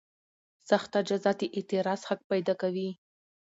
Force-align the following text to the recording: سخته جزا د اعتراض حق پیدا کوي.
سخته 0.69 0.99
جزا 1.09 1.31
د 1.39 1.41
اعتراض 1.57 2.01
حق 2.09 2.21
پیدا 2.31 2.53
کوي. 2.61 2.89